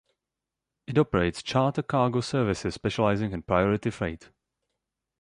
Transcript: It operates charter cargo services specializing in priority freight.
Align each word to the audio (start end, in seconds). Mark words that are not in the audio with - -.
It 0.87 0.97
operates 0.97 1.43
charter 1.43 1.83
cargo 1.83 2.21
services 2.21 2.73
specializing 2.73 3.33
in 3.33 3.43
priority 3.43 3.91
freight. 3.91 4.31